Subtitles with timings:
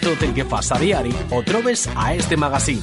[0.00, 2.80] tot el que fas a diari ho trobes a este magazín.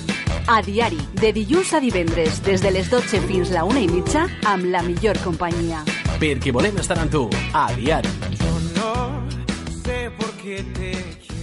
[0.48, 4.28] A diari, de dilluns a divendres, des de les 12 fins la una i mitja,
[4.48, 5.84] amb la millor companyia.
[6.22, 8.14] Perquè volem estar amb tu, a diari.
[8.40, 8.94] Yo no
[9.84, 11.37] sé por qué te quiero.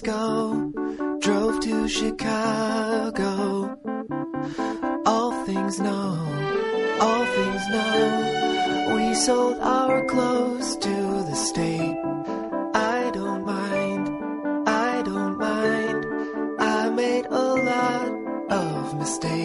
[0.00, 0.72] Go.
[1.20, 3.76] Drove to Chicago.
[5.06, 6.10] All things know,
[7.00, 8.94] all things know.
[8.96, 10.94] We sold our clothes to
[11.28, 11.98] the state.
[12.74, 14.08] I don't mind,
[14.68, 16.06] I don't mind.
[16.58, 18.10] I made a lot
[18.50, 19.39] of mistakes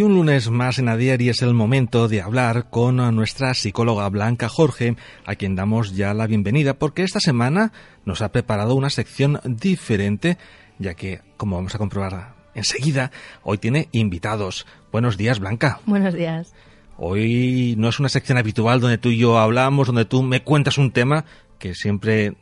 [0.00, 4.08] Y un lunes más en A Diario es el momento de hablar con nuestra psicóloga
[4.08, 7.74] Blanca Jorge, a quien damos ya la bienvenida, porque esta semana
[8.06, 10.38] nos ha preparado una sección diferente,
[10.78, 13.10] ya que, como vamos a comprobar enseguida,
[13.42, 14.66] hoy tiene invitados.
[14.90, 15.80] Buenos días, Blanca.
[15.84, 16.54] Buenos días.
[16.96, 20.78] Hoy no es una sección habitual donde tú y yo hablamos, donde tú me cuentas
[20.78, 21.26] un tema,
[21.58, 22.36] que siempre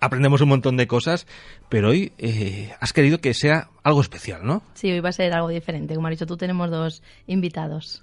[0.00, 1.26] aprendemos un montón de cosas,
[1.68, 4.62] pero hoy eh, has querido que sea algo especial, ¿no?
[4.74, 5.94] Sí, hoy va a ser algo diferente.
[5.94, 8.02] Como has dicho tú, tenemos dos invitados.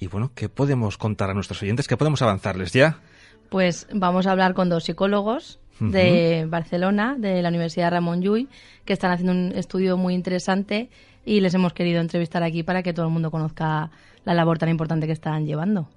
[0.00, 1.88] Y bueno, ¿qué podemos contar a nuestros oyentes?
[1.88, 3.00] ¿Qué podemos avanzarles ya?
[3.48, 8.48] Pues vamos a hablar con dos psicólogos de Barcelona, de la Universidad Ramón Llull,
[8.84, 10.90] que están haciendo un estudio muy interesante
[11.24, 13.90] y les hemos querido entrevistar aquí para que todo el mundo conozca
[14.24, 15.88] la labor tan importante que están llevando.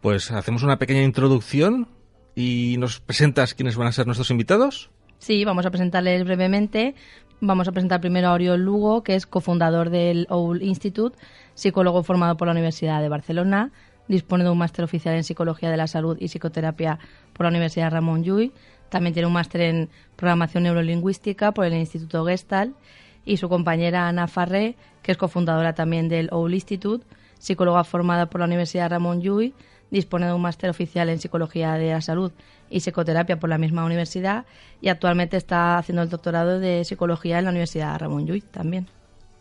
[0.00, 1.88] Pues hacemos una pequeña introducción
[2.34, 4.90] y nos presentas quiénes van a ser nuestros invitados.
[5.18, 6.94] Sí, vamos a presentarles brevemente.
[7.40, 11.18] Vamos a presentar primero a Oriol Lugo, que es cofundador del OUL Institute,
[11.54, 13.72] psicólogo formado por la Universidad de Barcelona,
[14.08, 16.98] dispone de un máster oficial en Psicología de la Salud y Psicoterapia
[17.32, 18.52] por la Universidad Ramón Llull,
[18.88, 22.76] también tiene un máster en Programación Neurolingüística por el Instituto Gestalt
[23.24, 27.04] y su compañera Ana Farré, que es cofundadora también del OUL Institute,
[27.38, 29.52] psicóloga formada por la Universidad Ramón Llull,
[29.90, 32.32] dispone de un máster oficial en Psicología de la Salud
[32.70, 34.46] y Psicoterapia por la misma universidad
[34.80, 38.88] y actualmente está haciendo el doctorado de Psicología en la Universidad Ramón Llull también.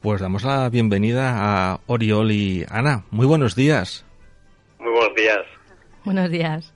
[0.01, 1.33] Pues damos la bienvenida
[1.71, 3.05] a Oriol y Ana.
[3.09, 4.05] Muy buenos días.
[4.79, 5.45] Muy buenos días.
[6.03, 6.73] Buenos días.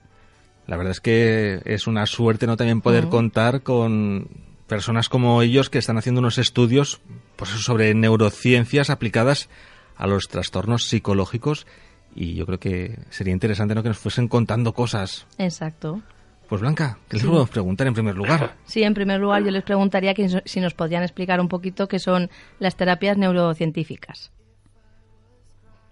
[0.66, 4.30] La verdad es que es una suerte no también poder contar con
[4.68, 7.02] personas como ellos que están haciendo unos estudios
[7.36, 9.50] pues sobre neurociencias aplicadas
[9.96, 11.66] a los trastornos psicológicos
[12.18, 13.84] y yo creo que sería interesante ¿no?
[13.84, 15.28] que nos fuesen contando cosas.
[15.38, 16.02] Exacto.
[16.50, 18.56] Pues Blanca, ¿qué les podemos preguntar en primer lugar?
[18.64, 22.00] Sí, en primer lugar yo les preguntaría que si nos podrían explicar un poquito qué
[22.00, 22.30] son
[22.60, 24.32] las terapias neurocientíficas.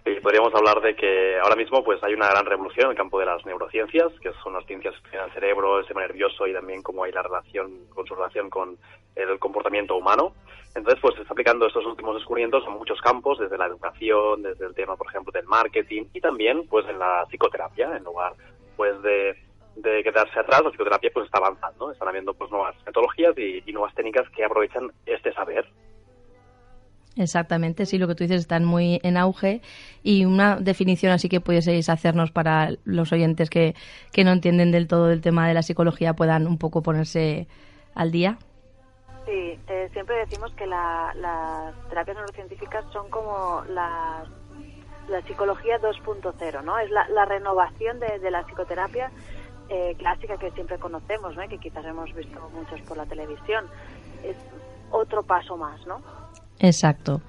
[0.05, 3.19] Sí, podríamos hablar de que ahora mismo pues hay una gran revolución en el campo
[3.19, 6.53] de las neurociencias, que son las ciencias que estudian el cerebro, el sistema nervioso y
[6.53, 8.77] también cómo hay la relación con su relación con
[9.15, 10.33] el comportamiento humano.
[10.75, 14.65] Entonces, pues se está aplicando estos últimos descubrimientos en muchos campos, desde la educación, desde
[14.65, 18.33] el tema, por ejemplo, del marketing y también pues en la psicoterapia, en lugar
[18.75, 19.35] pues de,
[20.03, 24.29] quedarse atrás, la psicoterapia pues está avanzando, están habiendo pues nuevas metodologías y, nuevas técnicas
[24.31, 25.65] que aprovechan este saber
[27.17, 29.61] Exactamente, sí, lo que tú dices están muy en auge
[30.03, 33.73] y una definición así que pudieseis hacernos para los oyentes que,
[34.11, 37.47] que no entienden del todo el tema de la psicología puedan un poco ponerse
[37.93, 38.37] al día.
[39.25, 44.23] Sí, eh, siempre decimos que la- las terapias neurocientíficas son como la,
[45.07, 46.77] la psicología 2.0, ¿no?
[46.79, 49.11] Es la, la renovación de, de la psicoterapia
[49.69, 51.43] eh, clásica que siempre conocemos, ¿no?
[51.43, 53.65] Y que quizás hemos visto muchos por la televisión.
[54.23, 54.35] Es
[54.91, 56.01] otro paso más, ¿no?
[56.59, 57.21] Exacto.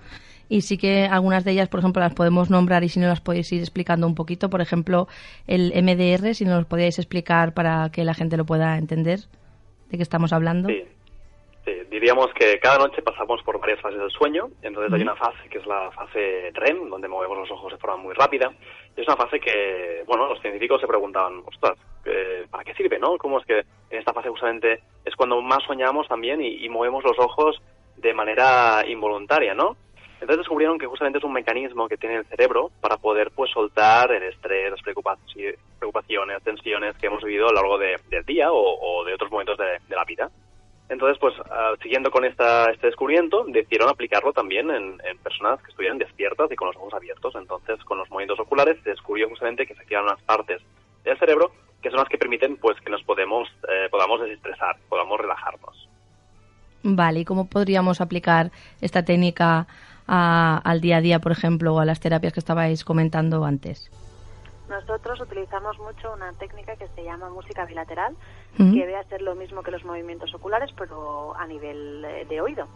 [0.48, 3.20] Y sí que algunas de ellas, por ejemplo, las podemos nombrar y si no las
[3.20, 4.48] podéis ir explicando un poquito.
[4.50, 5.08] Por ejemplo,
[5.48, 9.20] el MDR, si nos lo podíais explicar para que la gente lo pueda entender
[9.88, 10.68] de qué estamos hablando.
[10.68, 10.84] Sí.
[11.90, 15.58] Diríamos que cada noche pasamos por varias fases del sueño, entonces hay una fase que
[15.58, 18.52] es la fase REM, donde movemos los ojos de forma muy rápida,
[18.96, 22.98] y es una fase que, bueno, los científicos se preguntaban, ostras, eh, ¿para qué sirve,
[22.98, 23.16] no?
[23.18, 23.60] ¿Cómo es que
[23.90, 27.62] en esta fase justamente es cuando más soñamos también y, y movemos los ojos
[27.96, 29.76] de manera involuntaria, ¿no?
[30.14, 34.10] Entonces descubrieron que justamente es un mecanismo que tiene el cerebro para poder pues soltar
[34.12, 38.50] el estrés, las preocupaci- preocupaciones, tensiones que hemos vivido a lo largo de- del día
[38.50, 40.30] o, o de otros momentos de, de la vida.
[40.88, 45.70] Entonces, pues ah, siguiendo con esta, este descubrimiento, decidieron aplicarlo también en, en personas que
[45.70, 47.34] estuvieran despiertas y con los ojos abiertos.
[47.34, 50.62] Entonces, con los movimientos oculares se descubrió justamente que se activan unas partes
[51.04, 51.50] del cerebro
[51.82, 55.88] que son las que permiten pues que nos podemos, eh, podamos desestresar, podamos relajarnos.
[56.82, 58.50] Vale, ¿y cómo podríamos aplicar
[58.80, 59.66] esta técnica
[60.08, 63.90] a- al día a día, por ejemplo, o a las terapias que estabais comentando antes?
[64.68, 68.14] Nosotros utilizamos mucho una técnica que se llama música bilateral,
[68.58, 68.72] Ujú.
[68.72, 72.66] que debe hacer lo mismo que los movimientos oculares, pero a nivel eh, de oído.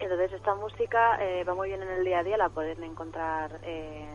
[0.00, 3.60] Entonces esta música eh, va muy bien en el día a día, la pueden encontrar
[3.62, 4.08] eh,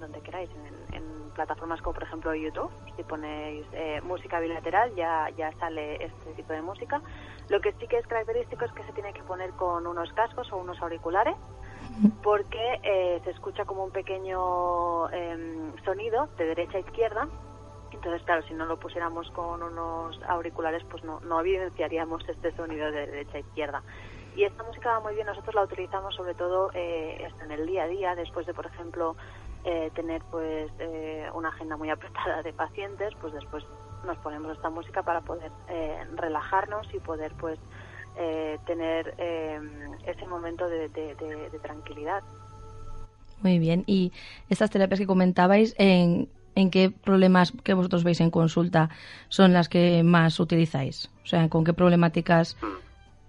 [0.00, 2.70] donde queráis, en, en plataformas como por ejemplo YouTube.
[2.96, 7.00] Si ponéis eh, música bilateral ya, ya sale este tipo de música.
[7.48, 10.52] Lo que sí que es característico es que se tiene que poner con unos cascos
[10.52, 11.36] o unos auriculares
[12.22, 17.28] porque eh, se escucha como un pequeño em, sonido de derecha a izquierda.
[17.90, 22.90] Entonces, claro, si no lo pusiéramos con unos auriculares, pues no, no evidenciaríamos este sonido
[22.92, 23.82] de derecha a izquierda.
[24.36, 27.84] Y esta música va muy bien, nosotros la utilizamos sobre todo eh, en el día
[27.84, 29.16] a día, después de, por ejemplo,
[29.64, 33.64] eh, tener pues eh, una agenda muy apretada de pacientes, pues después
[34.04, 37.58] nos ponemos esta música para poder eh, relajarnos y poder pues
[38.18, 39.60] eh, tener eh,
[40.06, 42.22] ese momento de, de- de- de tranquilidad.
[43.42, 43.84] Muy bien.
[43.86, 44.12] ¿Y
[44.48, 48.90] estas terapias que comentabais, en, en qué problemas que vosotros veis en consulta
[49.28, 51.08] son las que más utilizáis?
[51.22, 52.56] O sea, ¿con qué problemáticas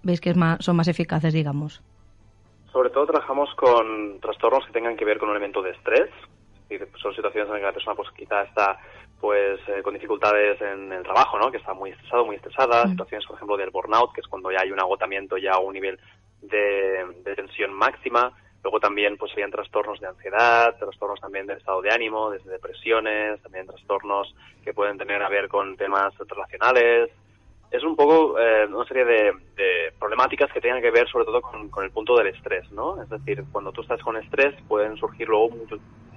[0.02, 1.82] veis que es más, son más eficaces, digamos?
[2.72, 6.10] Sobre todo trabajamos con trastornos que tengan que ver con un elemento de estrés.
[6.70, 8.80] Es decir, son situaciones en las que la persona pues quizá está
[9.20, 11.52] pues eh, con dificultades en el trabajo, ¿no?
[11.52, 12.86] Que está muy estresado, muy estresada.
[12.86, 12.92] Mm.
[12.92, 15.74] Situaciones, por ejemplo, del burnout, que es cuando ya hay un agotamiento ya a un
[15.74, 16.00] nivel
[16.42, 18.32] de, de tensión máxima.
[18.62, 23.42] Luego también pues serían trastornos de ansiedad, trastornos también del estado de ánimo, desde depresiones,
[23.42, 27.10] también trastornos que pueden tener a ver con temas relacionales,
[27.72, 31.42] es un poco eh, una serie de, de problemáticas que tengan que ver sobre todo
[31.42, 33.02] con, con el punto del estrés, ¿no?
[33.02, 35.50] Es decir, cuando tú estás con estrés pueden surgir luego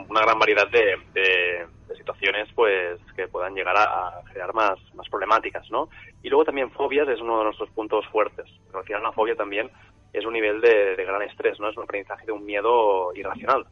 [0.08, 1.66] una gran variedad de
[2.02, 5.88] situaciones pues que puedan llegar a, a generar más, más problemáticas, ¿no?
[6.22, 8.46] Y luego también fobias es uno de nuestros puntos fuertes.
[8.66, 9.70] Pero al final una fobia también
[10.12, 11.70] es un nivel de, de gran estrés, ¿no?
[11.70, 13.64] Es un aprendizaje de un miedo irracional.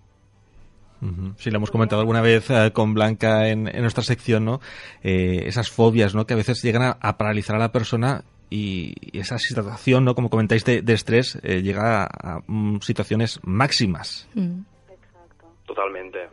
[1.39, 4.61] Sí, lo hemos comentado alguna vez eh, con Blanca en, en nuestra sección, ¿no?
[5.03, 6.27] Eh, esas fobias, ¿no?
[6.27, 10.15] Que a veces llegan a, a paralizar a la persona y esa situación, ¿no?
[10.15, 14.29] Como comentáis, de, de estrés, eh, llega a, a, mm, situaciones máximas.
[14.35, 14.61] Mm.
[14.91, 15.47] Exacto.
[15.67, 16.29] Totalmente.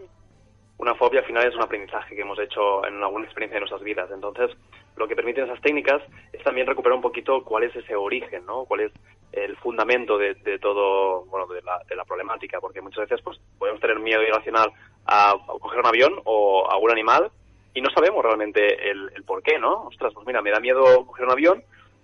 [0.80, 3.82] Una fobia al final es un aprendizaje que hemos hecho en alguna experiencia de nuestras
[3.82, 4.10] vidas.
[4.14, 4.56] Entonces,
[4.96, 8.66] lo que permiten esas técnicas es también recuperar un poquito cuál es ese origen, ¿no?
[8.66, 8.92] Cuál es
[9.32, 12.60] el fundamento de, de todo, bueno, de la, de la problemática.
[12.60, 14.72] Porque muchas veces, pues, podemos tener miedo irracional
[15.08, 17.32] a, coger un avión o a un animal
[17.74, 19.84] y no sabemos realmente el, por qué, ¿no?
[19.84, 21.64] Ostras, pues mira, me da miedo coger un avión,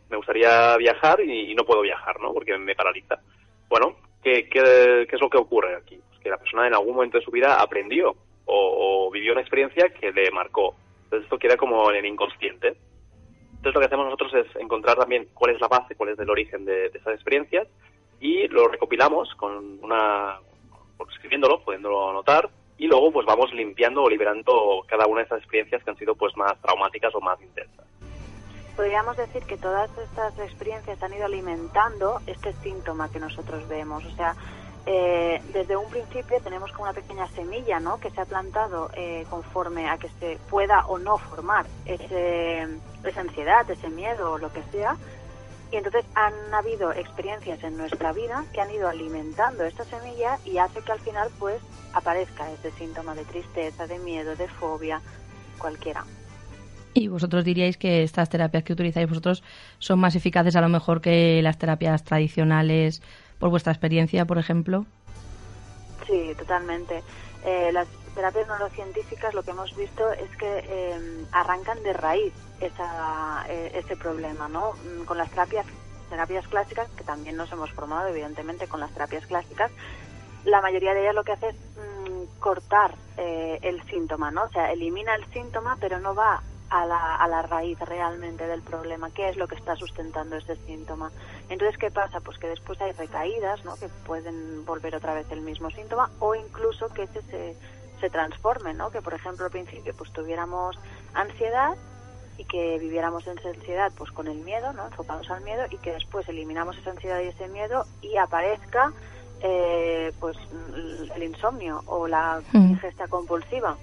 [0.10, 2.34] me gustaría viajar y, no puedo viajar, ¿no?
[2.34, 3.20] Porque me paraliza.
[3.70, 6.00] Bueno, ¿qué, qué, qué es lo que ocurre aquí?
[6.10, 9.42] Pues que la persona en algún momento de su vida aprendió o, o vivió una
[9.42, 10.76] experiencia que le marcó.
[11.06, 12.76] Entonces esto queda como en el inconsciente.
[13.56, 16.30] Entonces lo que hacemos nosotros es encontrar también cuál es la base, cuál es el
[16.30, 17.68] origen de, de esas experiencias
[18.20, 20.40] y lo recopilamos con una,
[21.12, 25.84] escribiéndolo, pudiéndolo anotar y luego pues vamos limpiando o liberando cada una de esas experiencias
[25.84, 27.86] que han sido pues más traumáticas o más intensas.
[28.76, 34.04] Podríamos decir que todas estas experiencias han ido alimentando este síntoma que nosotros vemos.
[34.04, 34.36] O sea,
[34.86, 38.00] eh, desde un principio tenemos como una pequeña semilla, ¿no?
[38.00, 42.68] Que se ha plantado eh, conforme a que se pueda o no formar ese,
[43.04, 44.98] esa ansiedad, ese miedo o lo que sea.
[45.72, 50.58] Y entonces han habido experiencias en nuestra vida que han ido alimentando esta semilla y
[50.58, 51.62] hace que al final pues
[51.94, 55.02] aparezca ese síntoma de tristeza, de miedo, de fobia,
[55.58, 56.04] cualquiera.
[56.94, 59.44] ¿Y vosotros diríais que estas terapias que utilizáis vosotros
[59.80, 63.02] son más eficaces a lo mejor que las terapias tradicionales
[63.44, 64.86] por vuestra experiencia, por ejemplo?
[66.08, 67.04] Sí, totalmente.
[67.44, 72.32] Eh, las terapias neurocientíficas lo que hemos visto es que eh, arrancan de raíz
[72.62, 74.72] esa, eh, ese problema, ¿no?
[74.72, 75.66] Mm, Con las terapias,
[76.10, 79.72] terapias clásicas, que también nos hemos formado evidentemente con las terapias clásicas,
[80.46, 84.44] la mayoría de ellas lo que hace es mm, cortar eh, el síntoma, ¿no?
[84.46, 86.42] O sea, elimina el síntoma, pero no va
[86.76, 90.56] a la, a la raíz realmente del problema, qué es lo que está sustentando ese
[90.66, 91.12] síntoma.
[91.50, 92.20] Entonces, ¿qué pasa?
[92.20, 93.76] Pues que después hay recaídas, ¿no?
[93.76, 97.56] Que pueden volver otra vez el mismo síntoma o incluso que ese se,
[98.02, 98.90] se transforme, ¿no?
[98.90, 100.76] Que, por ejemplo, al principio pues tuviéramos
[101.14, 101.76] ansiedad
[102.40, 104.88] y que viviéramos en esa ansiedad pues con el miedo, ¿no?
[104.88, 108.92] Enfocados al miedo y que después eliminamos esa ansiedad y ese miedo y aparezca
[109.42, 110.38] eh, pues
[111.16, 112.72] el insomnio o la Mm.
[112.72, 113.78] ingesta compulsiva.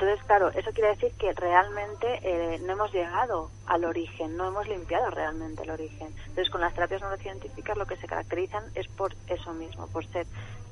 [0.00, 4.68] Entonces, claro, eso quiere decir que realmente eh, no hemos llegado al origen, no hemos
[4.68, 6.14] limpiado realmente el origen.
[6.28, 10.24] Entonces, con las terapias neurocientíficas lo que se caracterizan es por eso mismo, por ser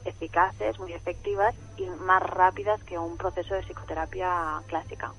[0.04, 5.10] eficaces, muy efectivas y más rápidas que un proceso de psicoterapia clásica.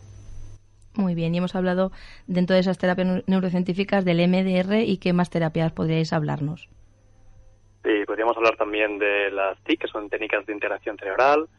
[0.96, 1.92] Muy bien, y hemos hablado
[2.28, 6.70] dentro de esas terapias neurocientíficas del MDR y qué más terapias podríais hablarnos.
[7.84, 11.50] Sí, podríamos hablar también de las TIC, que son técnicas de integración cerebral,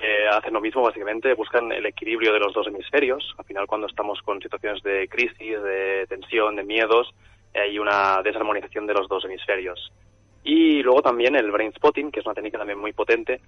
[0.00, 3.34] que hacen lo mismo básicamente, buscan el equilibrio de los dos hemisferios.
[3.38, 7.12] Al final, cuando estamos con situaciones de crisis, de tensión, de miedos,
[7.54, 9.92] hay una desarmonización de los dos hemisferios.
[10.44, 13.40] Y luego también el brain spotting, que es una técnica también muy potente,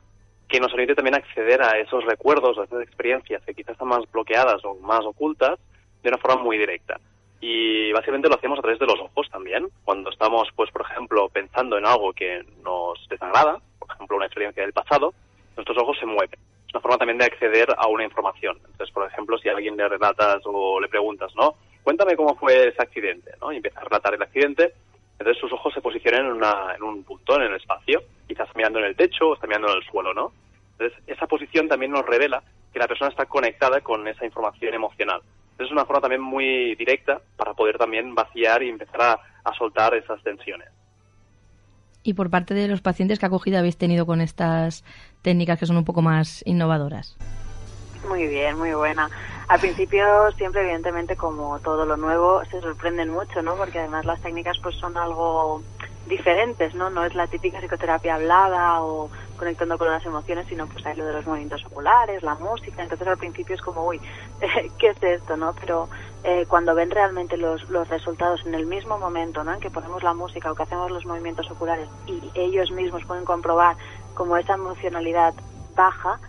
[0.49, 4.11] que nos permite también acceder a esos recuerdos, a esas experiencias que quizás están más
[4.11, 5.59] bloqueadas o más ocultas,
[6.03, 6.99] de una forma muy directa.
[7.41, 9.69] Y básicamente lo hacemos a través de los ojos también.
[9.85, 14.63] Cuando estamos, pues, por ejemplo, pensando en algo que nos desagrada, por ejemplo, una experiencia
[14.63, 15.15] del pasado,
[15.57, 16.39] nuestros ojos se mueven.
[16.67, 18.57] Es una forma también de acceder a una información.
[18.59, 21.57] Entonces, por ejemplo, si a alguien le relatas o le preguntas, ¿no?
[21.83, 23.53] Cuéntame cómo fue ese accidente, ¿no?
[23.53, 24.75] Y empieza a relatar el accidente,
[25.19, 28.03] entonces sus ojos se posicionan en, una, en un punto en el espacio.
[28.27, 30.33] Quizás mirando en el techo o está mirando en el suelo, ¿no?
[30.73, 32.43] Entonces, esa posición también nos revela
[32.73, 35.21] que la persona está conectada con esa información emocional.
[35.53, 39.55] Entonces, es una forma también muy directa para poder también vaciar y empezar a, a
[39.55, 40.69] soltar esas tensiones.
[42.03, 44.85] Y por parte de los pacientes, ¿qué acogida habéis tenido con estas
[45.23, 47.17] técnicas que son un poco más innovadoras?
[48.09, 49.11] Muy bien, muy buena.
[49.49, 53.57] Al principio siempre, evidentemente, como todo lo nuevo, se sorprenden mucho, ¿no?
[53.57, 55.63] Porque además las técnicas pues son algo
[56.09, 56.89] diferentes, ¿no?
[56.89, 61.07] No es la típica psicoterapia hablada o conectando con las emociones, sino pues hay lo
[61.07, 62.83] de los movimientos oculares, la música.
[62.83, 64.01] Entonces al principio es como, uy,
[64.79, 65.55] ¿qué es esto, no?
[65.59, 65.89] Pero
[66.23, 69.55] eh, cuando ven realmente los, los resultados en el mismo momento, ¿no?
[69.55, 73.25] En que ponemos la música o que hacemos los movimientos oculares y ellos mismos pueden
[73.25, 73.77] comprobar
[74.15, 75.35] como esa emocionalidad
[75.75, 76.21] baja,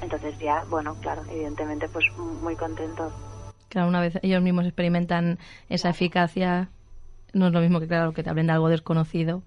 [0.00, 3.12] entonces ya, bueno, claro, evidentemente pues muy contentos.
[3.68, 6.70] Claro, una vez ellos mismos experimentan esa eficacia,
[7.34, 9.42] no es lo mismo que, claro, que te hablen de algo desconocido.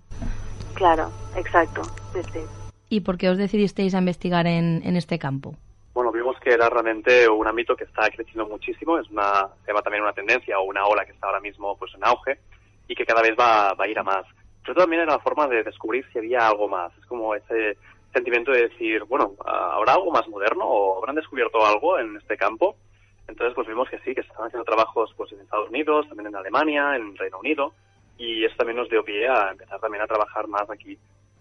[0.76, 1.82] Claro, exacto,
[2.14, 2.59] sí, sí.
[2.90, 5.56] ¿Y por qué os decidisteis a investigar en, en este campo?
[5.94, 10.04] Bueno, vimos que era realmente un ámbito que está creciendo muchísimo, es una, se también
[10.04, 12.40] una tendencia o una ola que está ahora mismo pues en auge
[12.88, 14.26] y que cada vez va, va a ir a más.
[14.64, 16.92] Pero también era la forma de descubrir si había algo más.
[16.98, 17.78] Es como ese
[18.14, 22.76] sentimiento de decir, bueno, ¿habrá algo más moderno o habrán descubierto algo en este campo?
[23.28, 26.28] Entonces, pues vimos que sí, que se están haciendo trabajos pues en Estados Unidos, también
[26.28, 27.74] en Alemania, en Reino Unido,
[28.18, 30.98] y eso también nos dio pie a empezar también a trabajar más aquí,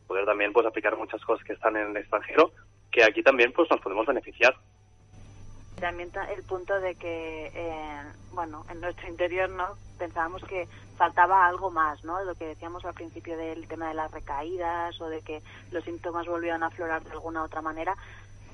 [0.09, 2.50] poder también pues aplicar muchas cosas que están en el extranjero,
[2.91, 4.57] que aquí también pues nos podemos beneficiar.
[5.79, 9.77] También el punto de que, eh, bueno, en nuestro interior, ¿no?
[9.97, 12.21] Pensábamos que faltaba algo más, ¿no?
[12.25, 16.27] Lo que decíamos al principio del tema de las recaídas o de que los síntomas
[16.27, 17.95] volvían a aflorar de alguna otra manera.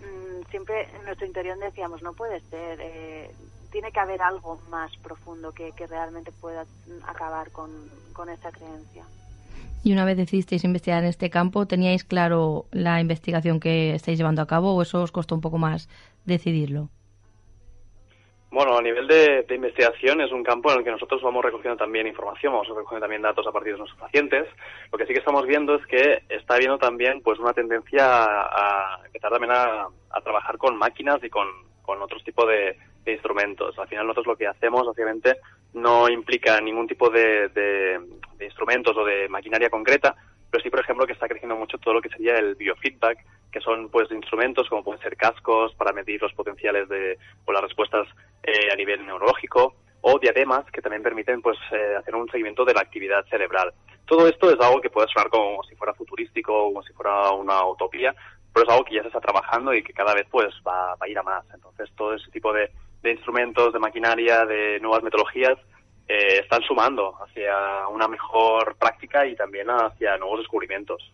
[0.02, 3.34] Mm, siempre en nuestro interior decíamos, no puede ser, eh,
[3.73, 6.66] tiene que haber algo más profundo que, que realmente pueda
[7.06, 7.70] acabar con,
[8.12, 9.04] con esa creencia.
[9.84, 14.40] Y una vez decidisteis investigar en este campo, ¿teníais claro la investigación que estáis llevando
[14.40, 15.88] a cabo o eso os costó un poco más
[16.25, 16.88] decidirlo?
[18.50, 22.06] Bueno, a nivel de, investigación es un campo en el que nosotros vamos recogiendo también
[22.06, 24.46] información, vamos recogiendo también datos a partir de nuestros pacientes.
[24.92, 29.00] Lo que sí que estamos viendo es que está habiendo también pues una tendencia a,
[29.04, 31.49] empezar también a, a, trabajar con máquinas y con,
[31.82, 33.78] con otros tipos de, de, instrumentos.
[33.78, 35.37] Al final nosotros lo que hacemos, obviamente,
[35.73, 40.14] no implica ningún tipo de, de instrumentos o de maquinaria concreta,
[40.54, 43.18] pero sí, por ejemplo, que está creciendo mucho todo lo que sería el biofeedback,
[43.50, 47.62] que son pues instrumentos como pueden ser cascos para medir los potenciales de o las
[47.62, 48.06] respuestas
[48.40, 52.73] eh, a nivel neurológico o diademas que también permiten pues eh, hacer un seguimiento de
[52.73, 53.73] la actividad cerebral.
[54.06, 57.64] Todo esto es algo que puede sonar como si fuera futurístico, como si fuera una
[57.64, 58.14] utopía,
[58.52, 61.06] pero es algo que ya se está trabajando y que cada vez pues va, va
[61.06, 61.44] a ir a más.
[61.52, 62.70] Entonces todo ese tipo de,
[63.04, 65.58] de instrumentos, de maquinaria, de nuevas metodologías
[66.08, 71.12] eh, están sumando hacia una mejor práctica y también hacia nuevos descubrimientos.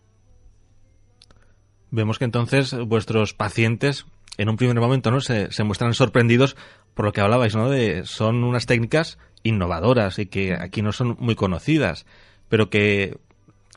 [1.91, 4.07] Vemos que entonces vuestros pacientes
[4.39, 6.57] en un primer momento no se, se muestran sorprendidos
[6.95, 7.69] por lo que hablabais, ¿no?
[7.69, 12.07] De son unas técnicas innovadoras y que aquí no son muy conocidas,
[12.49, 13.17] pero que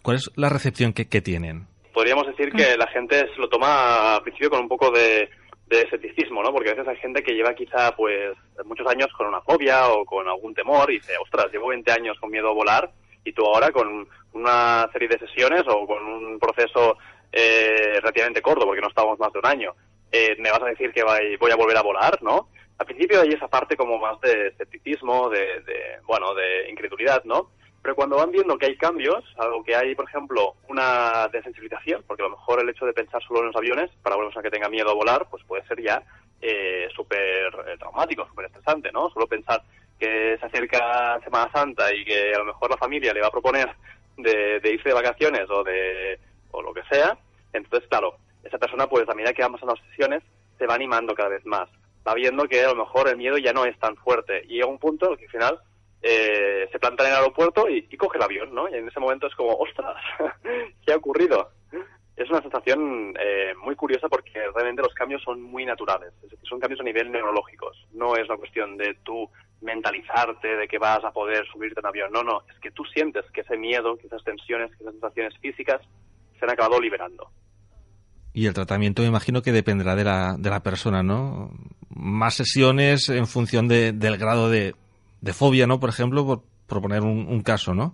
[0.04, 1.66] ¿cuál es la recepción que, que tienen?
[1.94, 5.30] Podríamos decir que la gente se lo toma al principio con un poco de,
[5.68, 6.52] de escepticismo, ¿no?
[6.52, 10.06] Porque a veces hay gente que lleva quizá pues muchos años con una fobia o
[10.06, 12.92] con algún temor y dice, ostras, llevo 20 años con miedo a volar
[13.24, 16.98] y tú ahora con una serie de sesiones o con un proceso
[17.32, 19.74] eh, relativamente corto, porque no estamos más de un año,
[20.12, 22.50] eh, me vas a decir que voy a volver a volar, ¿no?
[22.78, 27.52] Al principio hay esa parte como más de escepticismo, de, de, bueno, de incredulidad, ¿no?
[27.84, 32.24] Pero cuando van viendo que hay cambios, algo que hay, por ejemplo, una desensibilización, porque
[32.24, 34.52] a lo mejor el hecho de pensar solo en los aviones, para una persona que
[34.52, 36.02] tenga miedo a volar, pues puede ser ya
[36.42, 39.10] eh, súper eh, traumático, súper estresante, ¿no?
[39.10, 39.62] Solo pensar
[40.00, 43.32] que se acerca Semana Santa y que a lo mejor la familia le va a
[43.32, 43.70] proponer
[44.18, 46.20] de, de irse de vacaciones o de
[46.52, 47.18] o lo que sea,
[47.54, 50.24] entonces, claro, esa persona, pues a medida que van pasando las sesiones,
[50.58, 51.70] se va animando cada vez más.
[52.06, 54.44] Va viendo que a lo mejor el miedo ya no es tan fuerte.
[54.46, 55.60] Y llega un punto en que al final
[56.06, 58.68] eh, se planta en el aeropuerto y, y, coge el avión, ¿no?
[58.68, 59.96] Y en ese momento es como, ostras,
[60.86, 61.50] ¿qué ha ocurrido?
[62.18, 66.14] Es una sensación eh, muy curiosa porque realmente los cambios son muy naturales.
[66.16, 67.88] Es decir, son cambios a nivel neurológicos.
[67.94, 69.30] No es una cuestión de tú
[69.62, 72.12] mentalizarte de que vas a poder subirte en avión.
[72.12, 72.42] No, no.
[72.54, 75.82] Es que tú sientes que ese miedo, que esas tensiones, que esas sensaciones físicas
[76.38, 77.30] se han acabado liberando.
[78.34, 81.50] Y el tratamiento me imagino que dependerá de la, de la persona, ¿no?
[81.90, 84.76] Más sesiones en función de, del grado de,
[85.24, 85.80] de, fobia, ¿no?
[85.80, 87.94] Por ejemplo, por un, caso, ¿no?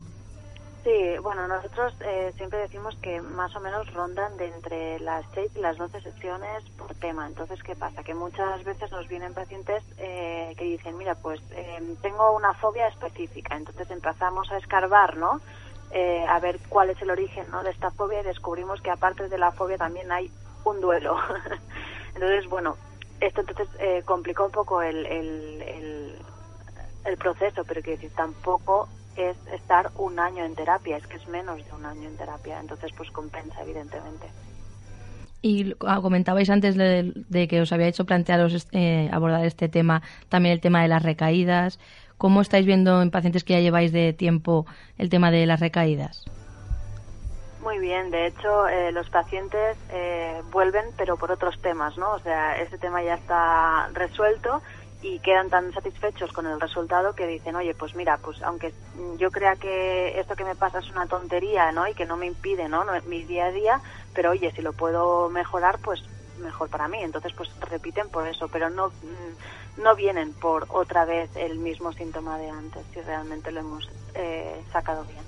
[0.83, 5.51] Sí, bueno, nosotros eh, siempre decimos que más o menos rondan de entre las 6
[5.55, 7.27] y las 12 sesiones por tema.
[7.27, 8.03] Entonces, ¿qué pasa?
[8.03, 12.88] Que muchas veces nos vienen pacientes eh, que dicen, mira, pues eh, tengo una fobia
[12.88, 13.55] específica.
[13.57, 15.41] Entonces empezamos a escarbar, ¿no?
[15.91, 17.63] Eh, a ver cuál es el origen ¿no?
[17.63, 20.31] de esta fobia y descubrimos que aparte de la fobia también hay
[20.63, 21.17] un duelo.
[22.13, 22.77] entonces, bueno,
[23.19, 25.62] esto entonces eh, complicó un poco el, el,
[27.09, 31.27] el proceso, pero que decir, tampoco es estar un año en terapia, es que es
[31.27, 34.27] menos de un año en terapia, entonces pues compensa evidentemente.
[35.41, 40.01] Y ah, comentabais antes de, de, que os había hecho plantearos eh, abordar este tema,
[40.27, 41.79] también el tema de las recaídas.
[42.17, 44.65] ¿Cómo estáis viendo en pacientes que ya lleváis de tiempo
[44.97, 46.25] el tema de las recaídas?
[47.61, 52.11] Muy bien, de hecho eh, los pacientes eh, vuelven pero por otros temas, ¿no?
[52.11, 54.61] O sea, ese tema ya está resuelto
[55.01, 58.73] y quedan tan satisfechos con el resultado que dicen, oye, pues mira, pues aunque
[59.17, 61.87] yo crea que esto que me pasa es una tontería, ¿no?
[61.87, 62.83] Y que no me impide, ¿no?
[62.83, 63.81] no mi día a día,
[64.13, 66.01] pero oye, si lo puedo mejorar, pues
[66.39, 66.97] mejor para mí.
[67.01, 68.91] Entonces, pues repiten por eso, pero no
[69.77, 74.61] no vienen por otra vez el mismo síntoma de antes, si realmente lo hemos eh,
[74.71, 75.23] sacado bien.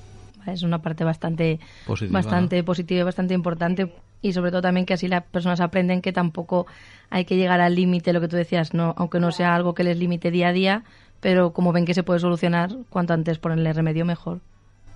[0.46, 2.66] Es una parte bastante positiva, bastante ¿no?
[2.66, 6.68] positiva y bastante importante y sobre todo también que así las personas aprenden que tampoco
[7.12, 9.84] hay que llegar al límite, lo que tú decías, no aunque no sea algo que
[9.84, 10.84] les limite día a día,
[11.20, 14.40] pero como ven que se puede solucionar, cuanto antes ponerle remedio mejor.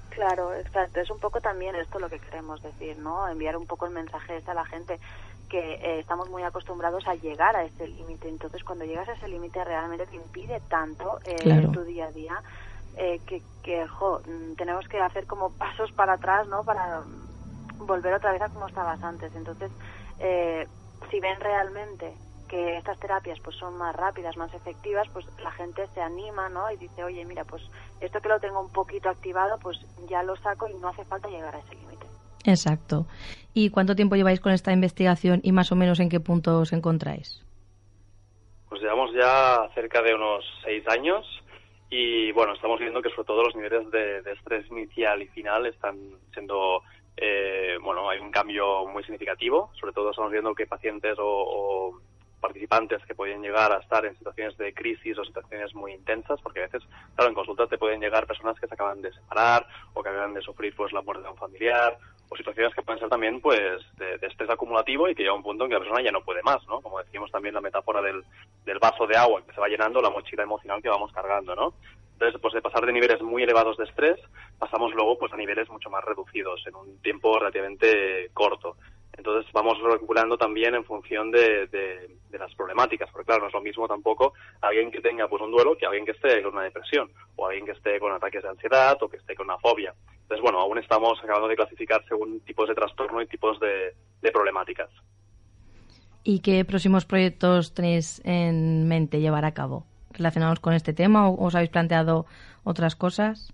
[0.09, 1.01] Claro, exacto.
[1.01, 3.27] Es un poco también esto lo que queremos decir, ¿no?
[3.27, 4.97] Enviar un poco el mensaje este a la gente
[5.49, 8.29] que eh, estamos muy acostumbrados a llegar a ese límite.
[8.29, 11.69] Entonces, cuando llegas a ese límite realmente te impide tanto eh, Claro.
[11.71, 12.41] tu día a día
[12.97, 16.63] eh, que, que jo, mm, tenemos que hacer como pasos para atrás, ¿no?
[16.63, 17.01] Para
[17.77, 19.35] volver otra vez a como estabas antes.
[19.35, 19.69] Entonces,
[20.19, 20.65] eh,
[21.09, 22.13] si ven realmente
[22.47, 26.69] que estas terapias pues son más rápidas, más efectivas, pues la gente se anima, ¿no?
[26.71, 27.63] Y dice, oye, mira, pues
[28.01, 31.27] esto que lo tengo un poquito activado, pues ya lo saco y no hace falta
[31.27, 32.05] llegar a ese límite.
[32.45, 33.07] Exacto.
[33.53, 36.73] ¿Y cuánto tiempo lleváis con esta investigación y más o menos en qué punto os
[36.73, 37.43] encontráis?
[38.69, 41.25] Pues llevamos ya cerca de unos seis años
[41.89, 45.65] y bueno, estamos viendo que sobre todo los niveles de, de estrés inicial y final
[45.65, 45.97] están
[46.33, 46.81] siendo,
[47.17, 52.01] eh, bueno, hay un cambio muy significativo, sobre todo estamos viendo que pacientes o, o
[52.45, 56.59] participantes que pueden llegar a estar en situaciones de crisis o situaciones muy intensas, porque
[56.59, 56.83] a veces,
[57.15, 60.33] claro, en consulta te pueden llegar personas que se acaban de separar o que acaban
[60.33, 61.97] de sufrir pues la muerte de un familiar
[62.29, 65.63] o situaciones que pueden ser también pues de, estrés acumulativo y que llega un punto
[65.63, 66.81] en que la persona ya no puede más, ¿no?
[66.81, 68.23] Como decimos también la metáfora del,
[68.63, 71.73] del vaso de agua que se va llenando, la mochila emocional que vamos cargando, ¿no?
[72.15, 74.17] Entonces, pues de pasar de niveles muy elevados de estrés,
[74.57, 78.77] pasamos luego pues a niveles mucho más reducidos en un tiempo relativamente corto.
[79.17, 81.67] Entonces vamos regulando también en función de,
[82.31, 85.77] las problemáticas, porque claro, no es lo mismo tampoco alguien que tenga pues un duelo
[85.77, 88.97] que alguien que esté con una depresión, o alguien que esté con ataques de ansiedad,
[89.01, 89.93] o que esté con una fobia.
[90.21, 94.31] Entonces, bueno, aún estamos acabando de clasificar según tipos de trastorno y tipos de, de
[94.31, 94.89] problemáticas.
[96.23, 99.85] ¿Y qué próximos proyectos tenéis en mente llevar a cabo
[100.17, 102.25] relacionados con este tema o os habéis planteado
[102.63, 103.53] otras cosas?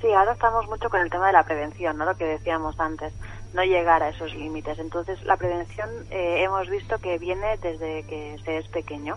[0.00, 2.06] Sí, ahora estamos mucho con el tema de la prevención, ¿no?
[2.06, 3.12] Lo que decíamos antes,
[3.52, 4.78] no llegar a esos límites.
[4.78, 9.16] Entonces, la prevención eh, hemos visto que viene desde que se es pequeño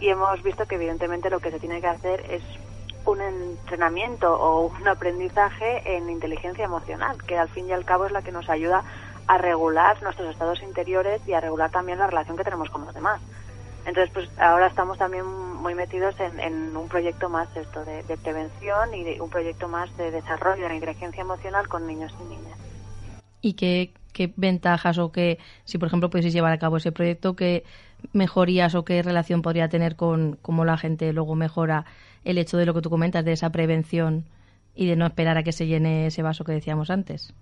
[0.00, 2.42] y hemos visto que evidentemente lo que se tiene que hacer es
[3.04, 8.12] un entrenamiento o un aprendizaje en inteligencia emocional, que al fin y al cabo es
[8.12, 8.82] la que nos ayuda
[9.26, 12.94] a regular nuestros estados interiores y a regular también la relación que tenemos con los
[12.94, 13.20] demás.
[13.86, 18.94] Entonces, pues ahora estamos también muy metidos en, un proyecto más esto de, de prevención
[18.94, 22.58] y de un proyecto más de desarrollo de la inteligencia emocional con niños y niñas.
[23.42, 27.36] ¿Y qué, qué ventajas o qué, si por ejemplo pudieseis llevar a cabo ese proyecto,
[27.36, 27.64] qué
[28.12, 31.84] mejorías o qué relación podría tener con cómo la gente luego mejora
[32.24, 34.24] el hecho de lo que tú comentas, de esa prevención
[34.74, 37.32] y de no esperar a que se llene ese vaso que decíamos antes?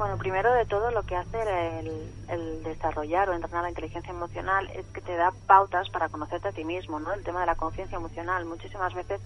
[0.00, 1.38] Bueno, primero de todo lo que hace
[1.78, 6.48] el, el, desarrollar o entrenar la inteligencia emocional es que te da pautas para conocerte
[6.48, 7.12] a ti mismo, ¿no?
[7.12, 8.46] El tema de la conciencia emocional.
[8.46, 9.20] Muchísimas veces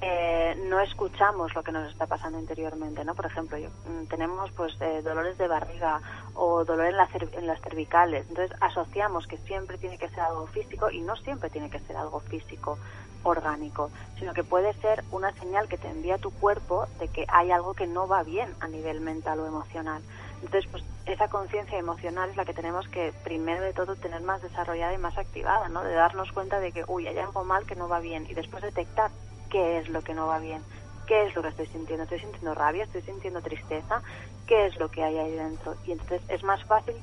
[0.00, 3.14] eh, no escuchamos lo que nos está pasando interiormente, ¿no?
[3.14, 6.00] Por ejemplo, mm, tenemos pues eh, dolores de barriga
[6.34, 6.96] o dolor en,
[7.34, 11.48] en las cervicales, entonces asociamos que siempre tiene que ser algo físico y no siempre
[11.48, 12.76] tiene que ser algo físico
[13.22, 17.50] orgánico, sino que puede ser una señal que te envía tu cuerpo de que hay
[17.50, 20.02] algo que no va bien a nivel mental o emocional.
[20.42, 24.42] Entonces, pues esa conciencia emocional es la que tenemos que, primero de todo, tener más
[24.42, 25.82] desarrollada y más activada, ¿no?
[25.82, 28.62] De darnos cuenta de que, uy, hay algo mal que no va bien y después
[28.62, 29.10] detectar
[29.50, 30.62] qué es lo que no va bien,
[31.06, 34.02] qué es lo que estoy sintiendo, estoy sintiendo rabia, estoy sintiendo tristeza,
[34.46, 35.74] qué es lo que hay ahí dentro.
[35.86, 36.94] Y entonces es más fácil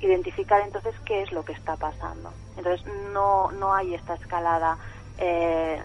[0.00, 2.32] identificar entonces qué es lo que está pasando.
[2.56, 4.78] Entonces no, no hay esta escalada
[5.20, 5.80] eh,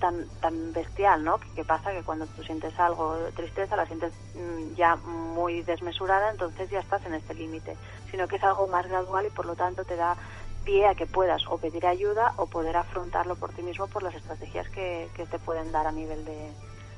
[0.00, 1.38] tan, tan bestial, ¿no?
[1.54, 6.68] Que, pasa que cuando tú sientes algo tristeza, la sientes mm, ya muy desmesurada, entonces
[6.70, 7.76] ya estás en este límite,
[8.10, 10.16] sino que es algo más gradual y por lo tanto te da
[10.64, 14.14] pie a que puedas o pedir ayuda o poder afrontarlo por ti mismo por las
[14.14, 16.50] estrategias que, que te pueden dar a nivel de,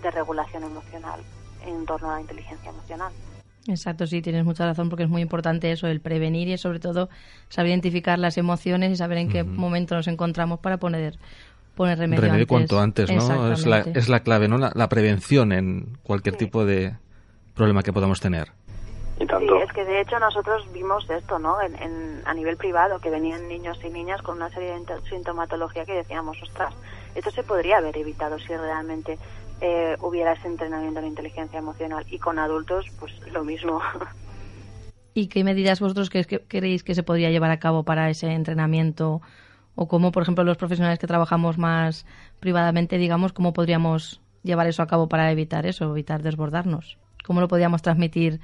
[0.03, 1.21] de regulación emocional
[1.65, 3.13] en torno a la inteligencia emocional.
[3.69, 7.09] Exacto, sí, tienes mucha razón porque es muy importante eso, el prevenir y sobre todo
[7.49, 11.17] saber identificar las emociones y saber en qué momento nos encontramos para poner
[11.75, 13.53] poner remedio, remedio cuanto antes, ¿no?
[13.53, 14.59] Es la, es la clave, ¿no?
[14.59, 16.97] La, prevención en cualquier tipo de
[17.55, 18.49] problema que podamos tener.
[19.19, 21.61] Sí, es que de hecho nosotros vimos esto, ¿no?
[21.63, 25.93] En, a nivel privado, que venían niños y niñas con una serie de sintomatología que
[25.93, 26.75] decíamos, ostras,
[27.15, 29.19] esto se podría haber evitado si realmente
[29.61, 32.05] eh, hubiera ese entrenamiento de inteligencia emocional.
[32.11, 33.81] Y con adultos, pues lo mismo.
[35.15, 39.21] ¿Y qué medidas vosotros que, creéis que se podría llevar a cabo para ese entrenamiento?
[39.75, 42.07] O cómo, por ejemplo, los profesionales que trabajamos más
[42.41, 46.99] privadamente, digamos, cómo podríamos llevar eso a cabo para evitar eso, evitar desbordarnos?
[47.25, 48.41] ¿Cómo lo podríamos transmitir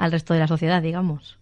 [0.00, 1.38] al resto de la sociedad, digamos.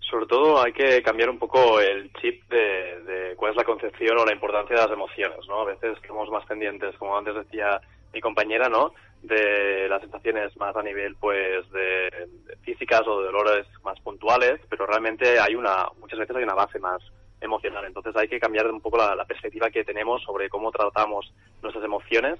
[0.00, 4.26] Sobre todo hay que cambiar un poco el chip de, cuál es la concepción o
[4.26, 5.62] la importancia de las emociones, ¿no?
[5.62, 7.80] A veces estamos más pendientes, como antes decía
[8.12, 8.92] mi compañera, ¿no?
[9.22, 12.28] De las sensaciones más a nivel, pues, de,
[12.62, 16.78] físicas o de dolores más puntuales, pero realmente hay una, muchas veces hay una base
[16.78, 17.00] más
[17.44, 17.84] emocional.
[17.84, 22.38] Entonces hay que cambiar un poco la, perspectiva que tenemos sobre cómo tratamos nuestras emociones.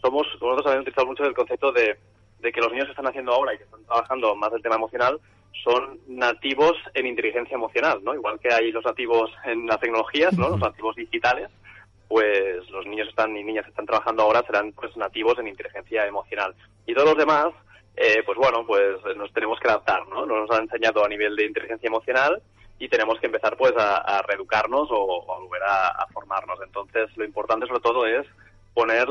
[0.00, 1.98] Somos, nosotros habíamos utilizado mucho el concepto de
[2.40, 4.76] de que los niños que están haciendo ahora y que están trabajando más el tema
[4.76, 5.20] emocional
[5.64, 8.14] son nativos en inteligencia emocional, ¿no?
[8.14, 10.50] Igual que hay los nativos en las tecnologías, ¿no?
[10.50, 11.48] Los nativos digitales,
[12.08, 16.06] pues los niños están y niñas que están trabajando ahora serán pues nativos en inteligencia
[16.06, 16.54] emocional.
[16.86, 17.48] Y todos los demás,
[17.96, 20.26] eh, pues bueno, pues nos tenemos que adaptar, ¿no?
[20.26, 22.42] Nos han enseñado a nivel de inteligencia emocional
[22.78, 26.58] y tenemos que empezar pues a, reeducarnos o, a volver a, formarnos.
[26.62, 28.26] Entonces lo importante sobre todo es
[28.74, 29.06] poner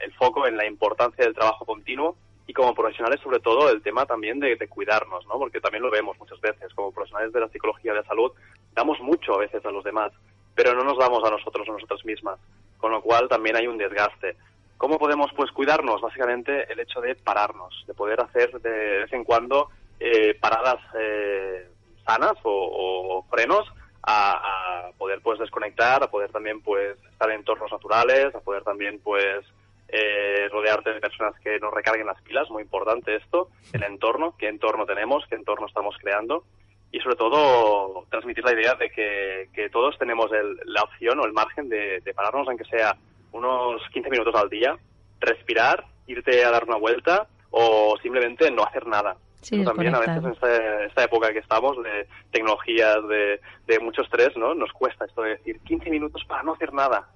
[0.00, 4.06] el foco en la importancia del trabajo continuo y como profesionales sobre todo el tema
[4.06, 5.38] también de, cuidarnos, ¿no?
[5.38, 8.32] Porque también lo vemos muchas veces, como profesionales de la psicología de la salud,
[8.74, 10.12] damos mucho a veces a los demás,
[10.54, 12.38] pero no nos damos a nosotros o a nosotras mismas,
[12.78, 14.36] con lo cual también hay un desgaste.
[14.76, 16.00] ¿Cómo podemos pues cuidarnos?
[16.00, 19.68] Básicamente el hecho de pararnos, de poder hacer de vez en cuando
[20.00, 21.68] eh, paradas eh,
[22.04, 23.66] sanas o, frenos
[24.02, 28.62] a, a, poder pues desconectar, a poder también pues estar en entornos naturales, a poder
[28.64, 29.44] también pues
[29.94, 34.48] eh, rodearte de personas que nos recarguen las pilas, muy importante esto, el entorno, qué
[34.48, 36.44] entorno tenemos, qué entorno estamos creando
[36.90, 40.30] y sobre todo transmitir la idea de que, todos tenemos
[40.64, 42.96] la opción o el margen de, pararnos, aunque sea
[43.32, 44.78] unos 15 minutos al día,
[45.20, 49.16] respirar, irte a dar una vuelta o simplemente no hacer nada.
[49.64, 50.32] También a veces en
[50.86, 54.54] esta, época que estamos de tecnologías, de, de mucho estrés, ¿no?
[54.54, 57.08] Nos cuesta esto de decir 15 minutos para no hacer nada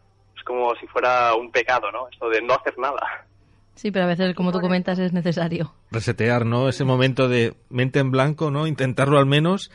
[0.46, 2.08] como si fuera un pecado, ¿no?
[2.10, 3.26] Esto de no hacer nada.
[3.74, 5.74] Sí, pero a veces, como tú comentas, es necesario.
[5.90, 6.70] Resetear, ¿no?
[6.70, 8.66] Ese momento de mente en blanco, ¿no?
[8.66, 9.70] Intentarlo al menos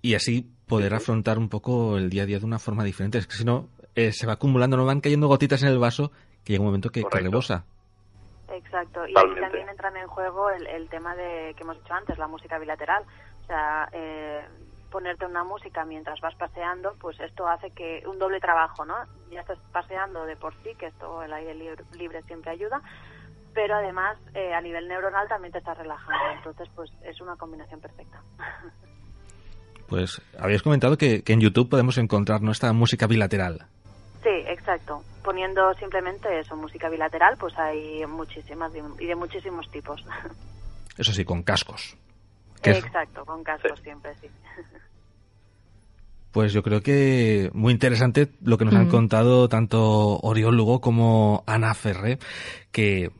[0.00, 3.18] y así poder afrontar un poco el día a día de una forma diferente.
[3.18, 6.10] Es que si no, eh, se va acumulando, no van cayendo gotitas en el vaso
[6.42, 7.66] que llega un momento que, que rebosa.
[8.56, 12.18] Exacto, y aquí también entran en juego el, el tema de que hemos dicho antes,
[12.18, 13.04] la música bilateral.
[13.42, 14.44] O sea, eh,
[14.94, 18.94] ponerte una música mientras vas paseando, pues esto hace que un doble trabajo, ¿no?
[19.28, 22.80] Ya estás paseando de por sí, que esto el aire libre, siempre ayuda,
[23.52, 27.80] pero además eh, a nivel neuronal también te estás relajando, entonces pues es una combinación
[27.80, 28.22] perfecta.
[29.86, 33.66] Pues habías comentado que, en YouTube podemos encontrar nuestra música bilateral.
[34.24, 35.04] Sí, exacto.
[35.22, 40.04] Poniendo simplemente eso, música bilateral, pues hay muchísimas y de muchísimos tipos.
[40.96, 41.96] Eso sí, con cascos.
[42.62, 44.28] Exacto, con cascos siempre, sí.
[46.30, 51.44] Pues yo creo que muy interesante lo que nos han contado tanto Oriol Lugo como
[51.46, 52.18] Ana Ferré,
[52.72, 53.12] que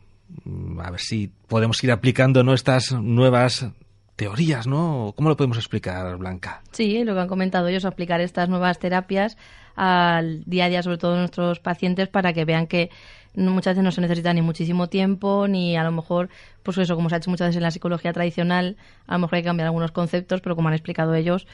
[0.42, 3.68] mm, a ver si podemos ir aplicando nuestras nuevas
[4.16, 5.12] teorías, ¿no?
[5.14, 6.62] ¿Cómo lo podemos explicar, Blanca?
[6.72, 9.36] Sí, lo que han comentado ellos, aplicar estas nuevas terapias
[9.76, 12.90] al día a día, sobre todo nuestros pacientes, para que vean que
[13.34, 16.28] muchas veces no se necesita ni muchísimo tiempo, ni a lo mejor,
[16.62, 19.36] pues eso, como se ha hecho muchas veces en la psicología tradicional, a lo mejor
[19.36, 21.46] hay que cambiar algunos conceptos, pero como han explicado ellos,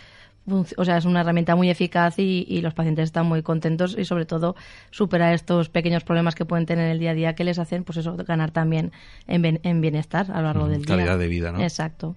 [0.76, 4.26] o sea, es una herramienta muy eficaz y, los pacientes están muy contentos y sobre
[4.26, 4.56] todo
[4.90, 7.85] superar estos pequeños problemas que pueden tener en el día a día que les hacen,
[7.85, 8.92] pues eso, ganar también
[9.26, 10.96] en, bienestar a lo largo del día.
[10.96, 11.61] Calidad de vida, ¿no?
[11.61, 12.16] Exacto.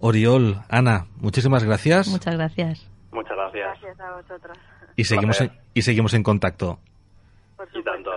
[0.00, 2.08] Oriol, Ana, muchísimas gracias.
[2.08, 2.86] Muchas gracias.
[3.52, 4.58] Gracias a vosotros.
[4.96, 6.78] Y seguimos, en, y seguimos en contacto.
[7.56, 8.10] Por Y tanto.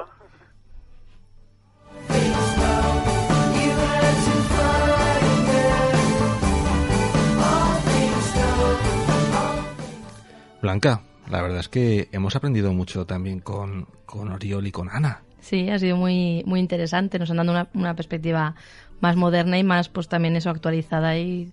[10.61, 15.23] Blanca, la verdad es que hemos aprendido mucho también con, con Oriol y con Ana.
[15.39, 17.17] Sí, ha sido muy, muy interesante.
[17.17, 18.53] Nos han dado una, una perspectiva
[18.99, 21.17] más moderna y más, pues también eso, actualizada.
[21.17, 21.51] Y,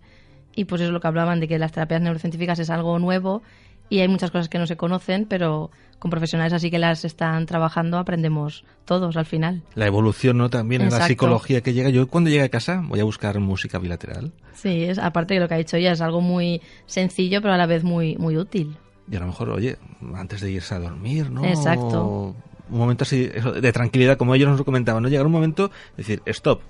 [0.55, 3.43] y pues eso es lo que hablaban, de que las terapias neurocientíficas es algo nuevo
[3.89, 7.47] y hay muchas cosas que no se conocen, pero con profesionales así que las están
[7.47, 9.63] trabajando aprendemos todos al final.
[9.75, 10.49] La evolución, ¿no?
[10.51, 11.91] También en la psicología que llega.
[11.91, 15.49] Yo cuando llegue a casa voy a buscar música bilateral Sí, es, aparte de lo
[15.49, 18.77] que ha dicho ella, es algo muy sencillo, pero a la vez muy, muy útil.
[19.11, 19.77] y a lo mejor, oye,
[20.15, 21.45] antes de irse a dormir, ¿no?
[21.45, 22.35] Exacto.
[22.71, 25.09] Un momento así de tranquilidad, como ellos nos comentaban, ¿no?
[25.09, 26.61] Llegar un momento, decir, stop,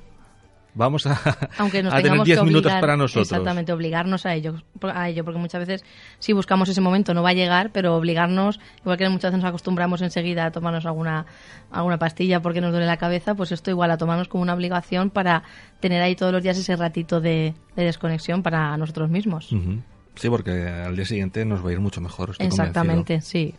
[0.79, 1.21] vamos a,
[1.59, 3.31] Aunque nos a tener tengamos 10 que minutos obligar, para nosotros.
[3.31, 5.85] Exactamente, obligarnos a ello, a ello, porque muchas veces
[6.19, 9.49] si buscamos ese momento no va a llegar, pero obligarnos, igual que muchas veces nos
[9.49, 11.27] acostumbramos enseguida a tomarnos alguna,
[11.71, 15.11] alguna pastilla porque nos duele la cabeza, pues esto igual a tomarnos como una obligación
[15.11, 15.43] para
[15.81, 19.53] tener ahí todos los días ese ratito de, de desconexión para nosotros mismos.
[19.53, 19.83] Ujú.
[20.14, 22.31] Sí, porque al día siguiente nos va a ir mucho mejor.
[22.31, 23.55] estoy Exactamente, sí.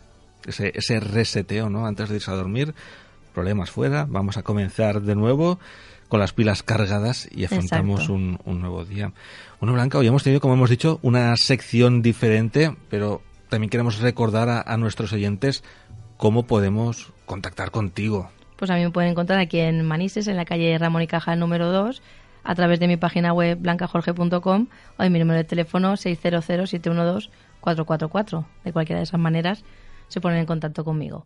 [0.46, 1.86] Ese, ese reseteo, ¿no?
[1.86, 2.74] Antes de irse a dormir,
[3.32, 5.58] problemas fuera, vamos a comenzar de nuevo
[6.10, 9.12] con las pilas cargadas y afrontamos un, un nuevo día.
[9.60, 14.48] Bueno, Blanca, hoy hemos tenido, como hemos dicho, una sección diferente, pero también queremos recordar
[14.48, 15.62] a, a nuestros oyentes
[16.16, 18.28] cómo podemos contactar contigo.
[18.56, 21.38] Pues a mí me pueden encontrar aquí en Manises, en la calle Ramón y Cajal
[21.38, 22.02] número 2,
[22.42, 24.66] a través de mi página web blancajorge.com
[24.98, 28.46] o de mi número de teléfono 600-712-444.
[28.64, 29.62] De cualquiera de esas maneras
[30.08, 31.24] se ponen en contacto conmigo.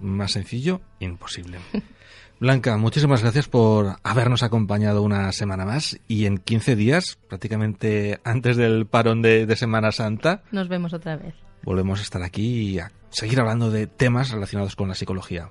[0.00, 1.58] Más sencillo, imposible.
[2.42, 8.56] Blanca, muchísimas gracias por habernos acompañado una semana más y en 15 días, prácticamente antes
[8.56, 11.36] del parón de, de Semana Santa, Nos vemos otra vez.
[11.62, 15.50] volvemos a estar aquí y a seguir hablando de temas relacionados con la psicología.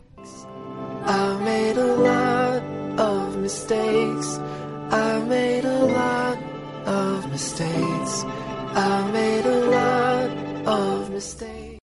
[1.08, 4.42] I made a lot of mistakes.
[4.92, 6.38] I made a lot
[6.88, 8.26] of mistakes.
[8.76, 11.71] I made a lot of mistakes.